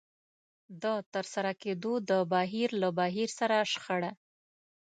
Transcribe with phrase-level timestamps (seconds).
[0.83, 4.11] د ترسره کېدو د بهير له بهير سره شخړه.